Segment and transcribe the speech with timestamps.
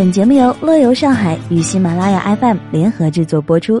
[0.00, 3.78] 本节目由乐游上海与喜马拉雅 FM 联合制作播出。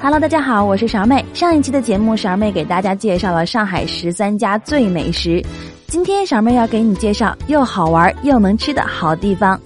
[0.00, 1.22] Hello，大家好，我是勺妹。
[1.34, 5.44] 上一期的节目，勺妹给大家介绍了上海十三家最美食。
[5.88, 9.60] 今天勺妹要给你介绍又好玩又能吃的好地方。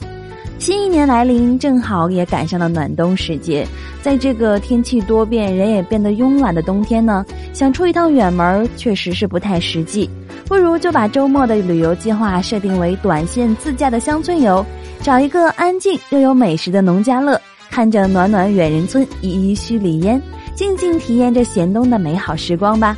[0.59, 3.67] 新一年来临，正好也赶上了暖冬时节。
[4.03, 10.11] 在这个天气多变、人也变得慵懒的冬天呢，想出一趟远门确实是不太实际。
[10.46, 14.64] 不如就把周末的旅游计划设定为短线自驾的乡村游，
[15.00, 17.40] 找一个安静又有美食的农家乐，
[17.71, 20.21] 看着暖暖远人村，依依墟里烟，
[20.54, 22.96] 静静体验着咸冬的美好时光吧。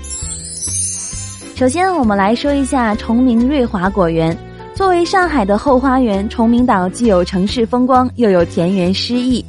[1.54, 4.34] 首先，我们来说一下崇明瑞华果园。
[4.80, 9.44] 作为上海的后花园，崇明岛既有城市风光，又有田园诗意。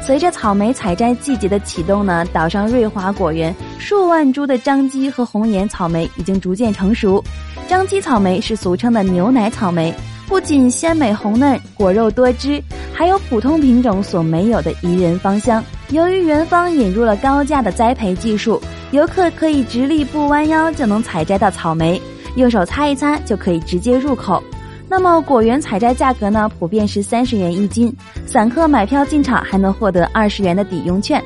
[0.00, 7.22] 随着草莓采摘季节的启动呢，岛上瑞华果园数万株的张基和红颜草莓已经逐渐成熟。
[7.68, 9.94] 张基草莓是俗称的牛奶草莓，
[10.26, 12.58] 不仅鲜美红嫩，果肉多汁，
[12.94, 15.62] 还有普通品种所没有的宜人芳香。
[15.90, 18.58] 由于园方引入了高价的栽培技术，
[18.90, 22.00] 游客可以直立不弯腰就能采摘到草莓。
[22.36, 24.42] 用手擦一擦就可以直接入口。
[24.88, 26.50] 那么果园采摘价格呢？
[26.58, 27.92] 普遍是三十元一斤，
[28.24, 31.22] 散客买票进场还能获得二十元的抵用券。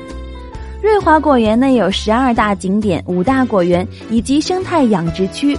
[0.81, 5.57] 瑞华果园内有十二大景点、五大果园以及生态养殖区。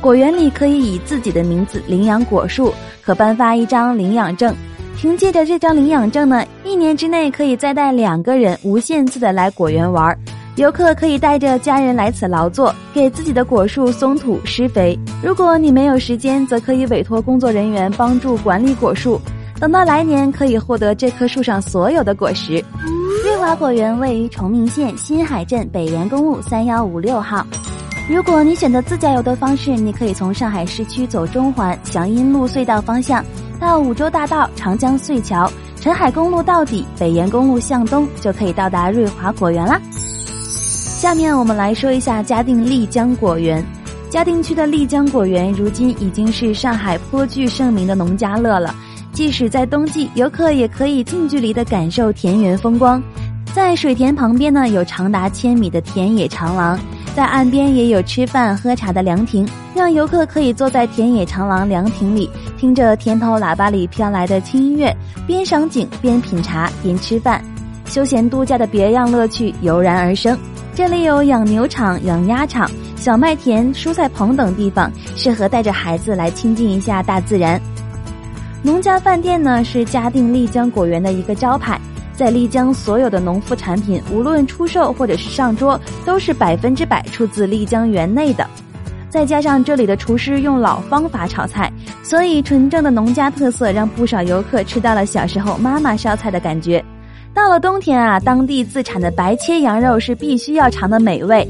[0.00, 4.54] 果园里可以以自己的名字领养果树，可颁发一张领养证。
[4.96, 10.18] 凭借着这张领养证呢，一年之内可以再带两个人无限次的来果园玩儿。
[10.56, 14.96] 游客可以带着家人来此劳作，给自己的果树松土施肥。
[15.20, 19.20] 如果你没有时间，则可以委托工作人员帮助管理果树。
[19.58, 22.64] 等到来年，可以获得这棵树上所有的果实。
[23.24, 27.44] 瑞华果园位于崇明县新海镇北沿公路三幺五六号。
[28.08, 33.24] 如果你选择自驾游的方式，你可以从上海市区走中环祥阴路隧道方向，
[33.58, 39.80] 到五洲大道、长江隧桥、陈海公路到底、北沿公路向东，就可以到达瑞华果园啦。
[40.84, 43.64] 下面我们来说一下嘉定丽江果园。
[44.10, 48.74] 嘉定区的丽江果园如今已经是上海颇具盛名的农家乐了。
[49.10, 53.02] 即使在冬季，游客也可以近距离的感受田园风光。
[53.54, 56.78] 在水田旁边呢，有长达千米的田野长廊，
[57.16, 64.94] 在岸边也有吃饭喝茶的凉亭，让游客可以坐在田野长廊凉亭里，听着田头喇叭里飘来的轻音乐，
[65.26, 67.42] 边赏景边品茶边吃饭，
[67.86, 70.36] 休闲度假的别样乐趣油然而生。
[70.74, 77.60] 这里有养牛场、养鸭场、小麦田、蔬菜棚等地方，适合带着孩子来亲近一下大自然。
[78.60, 81.80] 农家饭店呢是嘉定丽江果园的一个招牌，
[82.16, 88.44] 在丽江所有的农副产品，无论出售或者是上桌，都是百分之百出自丽江园内的。
[89.08, 96.84] 再加上这里的厨师用老方法炒菜，所以纯正的农家特色让不少游客吃到了小时候妈妈烧菜的感觉。
[97.34, 101.46] 到了冬天啊，当地自产的白切羊肉是必须要尝的美味。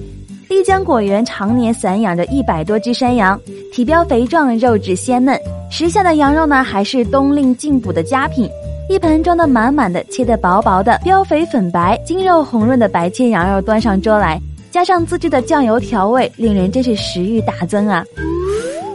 [0.49, 3.39] 丽江果园常年散养着一百多只山羊，
[3.71, 5.39] 体膘肥壮，肉质鲜嫩。
[5.71, 8.49] 时下的羊肉呢，还是冬令进补的佳品。
[8.89, 14.41] 一盆装的满满的，切得薄薄的，膘肥粉白，筋肉红润的白切羊肉端上桌来，
[14.71, 18.05] 加上自制的酱油调味，令人真是食欲大增啊！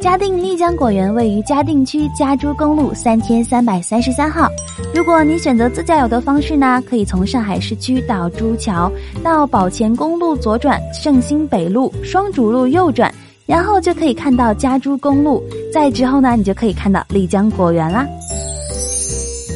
[0.01, 4.49] 嘉定丽江果园位于嘉定区嘉珠公路三千三百三十三号。
[4.95, 8.89] 如果你选择自驾游的方式呢，可以从上海市区到朱桥，
[9.21, 13.13] 到宝前公路左转，盛兴北路双主路右转，
[13.45, 15.43] 然后就可以看到嘉珠公路。
[15.73, 18.07] 再之后呢，你就可以看到丽江果园啦。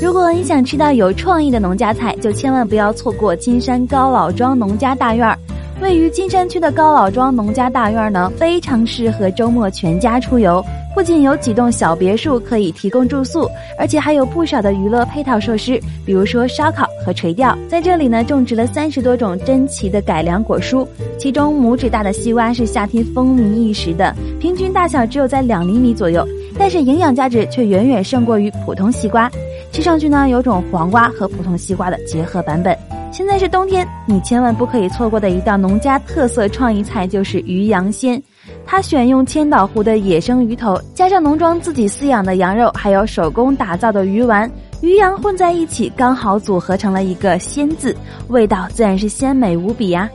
[0.01, 5.39] 如果你想吃到有创意的农家菜，就千万不要错过金山高老庄农家大院儿。
[5.83, 10.63] 位于金山区的高老庄农家大院呢，非常适合周末全家出游。
[10.95, 17.57] 不仅有几栋小别墅可以提供住宿，而且还有不少的娱乐配套设施，比如说烧烤和垂钓。
[17.67, 20.87] 在这里呢，种植了三十多种珍奇的改良果蔬，
[21.19, 26.25] 其中拇指大的西瓜是夏天风靡一时的，平均大小只有在两厘米左右，
[26.57, 29.29] 但是营养价值却远远胜过于普通西瓜。
[29.73, 32.77] 吃上去呢，有种黄瓜和普通西瓜的结合版本。
[33.13, 38.19] 现在是冬天，你千万不可以错过的一道农家特色创意菜就是鱼羊鲜。
[38.65, 44.49] 它选用千岛湖的野生鱼头，加上农庄自己饲养的羊肉，还有手工打造的鱼丸，
[44.81, 47.95] 鱼羊混在一起，刚好组合成了一个“鲜”字，
[48.29, 50.09] 味道自然是鲜美无比呀。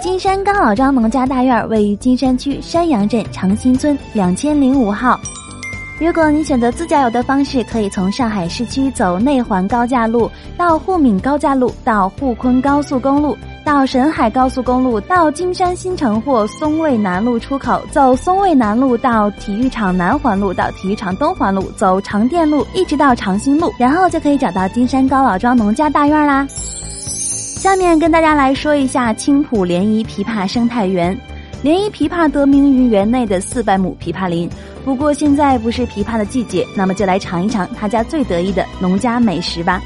[0.00, 5.18] 金山高老庄农家大院位于金山区山阳镇长新村两千零五号。
[5.98, 26.44] 如果你选择自驾游的方式，可以从上海市区走内环高架路到沪闵高架路到沪昆高速公路，到沈海高速公路，到金山新城或松卫南路出口，走松卫南路到体育场南环路，到体育场东环路，走长电路，一直到长兴路，然后就可以找到金山高老庄农家大院啦。
[26.48, 31.16] 下面跟大家来说一下青浦涟漪枇杷生态园。
[31.62, 34.50] 涟漪枇杷得名于园内的四百亩枇杷林，
[34.84, 39.80] 不过现在不是枇杷的季节，那么就来尝一尝他家最得意的农家美食吧。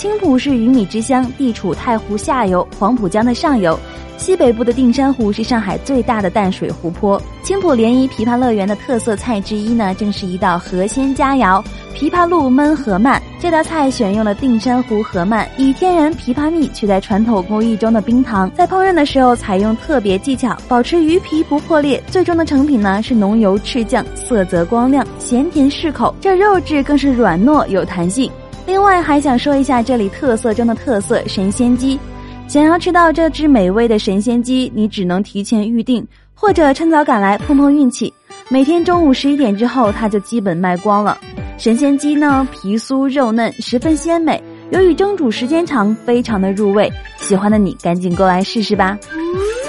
[0.00, 3.78] 青浦是鱼米之乡，地处太湖下游、黄浦江的上游。
[4.16, 7.20] 西北部的定山湖是上海最大的淡水湖泊。
[7.42, 11.62] 青浦涟漪枇杷乐园的特色菜之一呢，正是一道河鲜佳肴——
[11.94, 13.20] 枇杷露焖河鳗。
[13.38, 22.02] 这道菜选用了定山湖河鳗，以天然枇杷蜜取代传统工艺中的冰糖，在烹饪的时候采用特别技巧，保持鱼皮不破裂。
[22.06, 26.14] 最终的成品呢是浓油赤酱，色泽光亮，咸甜适口。
[26.22, 28.30] 这肉质更是软糯有弹性。
[28.70, 31.98] 另外还想说一下这里特色中的特色——神仙鸡。
[32.46, 38.14] 想要吃到这只美味的神仙鸡，你只能提前预定，或者趁早赶来碰碰运气。
[38.48, 41.18] 每天中午十一点之后，它就基本卖光了。
[41.58, 44.40] 神仙鸡呢，皮酥肉嫩，十分鲜美。
[44.70, 46.88] 由于蒸煮时间长，非常的入味。
[47.16, 48.96] 喜欢的你赶紧过来试试吧。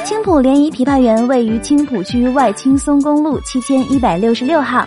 [0.03, 4.85] 青浦涟漪枇杷园位于青浦区外青松公路七千一百六十六号。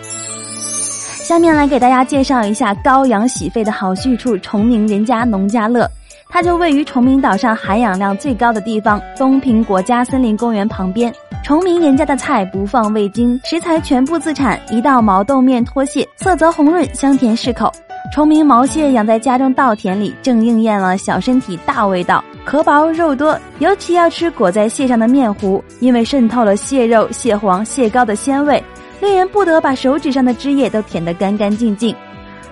[1.25, 5.89] 下面来给大家介绍一下高氧洗肺的好去处——崇明人家农家乐。
[6.29, 11.11] 它就位于崇明岛上含氧量最高的地方——东平国家森林公园旁边。
[11.43, 17.71] 崇明人家的菜不放味精，食材全部自产，一道毛豆面脱蟹，色泽红润，香甜适口。
[18.13, 28.63] 崇明毛蟹养在家中稻田里，正应验了小身体大味道，壳薄肉多，尤其要吃裹在蟹上的面糊，因为渗透了蟹肉、蟹黄、蟹膏的鲜味，
[29.01, 31.95] 令人不得把手指上的汁液都舔得干干净净。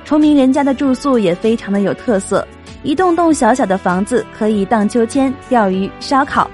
[0.05, 2.45] 崇明人家的住宿也非常的有特色。
[2.83, 6.49] 一栋栋小小的房子，可以荡秋千、钓鱼、烧烤。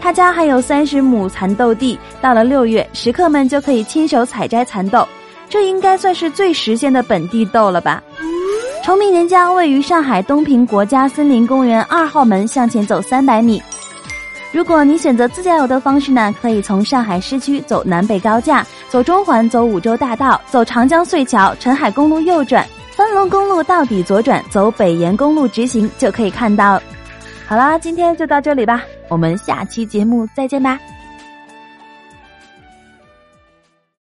[0.00, 5.06] 他家还有三十亩蚕豆地，到了六月，食客们就可以亲手采摘蚕豆，
[5.48, 8.02] 这应该算是最实现的本地豆了吧？
[8.82, 13.62] 崇明人家位于上海东平国家森林公园二号门向前走三百米。
[14.54, 22.64] 如果你选择自驾游的方式呢，可以从上海市区走南北高架，走中环，走五洲大道，走长江隧桥，陈海公路右转。
[22.96, 26.80] 三龙公路到底左转，走北沿公路直行就可以看到。
[27.48, 30.78] 好啦，今天就到这里吧，我们下期节目再见吧。